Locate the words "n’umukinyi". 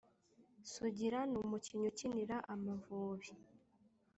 1.31-1.85